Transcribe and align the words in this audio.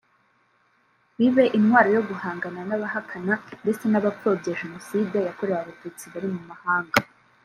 bibe 1.17 1.45
intwaro 1.57 1.89
yo 1.97 2.03
guhangana 2.09 2.59
n’abahakana 2.69 3.33
ndetse 3.63 3.85
n’abapfobya 3.87 4.57
Jenoside 4.61 5.17
yakorewe 5.27 5.59
Abatutsi 5.61 6.03
bari 6.13 6.27
mu 6.35 6.41
mahanga 6.51 6.97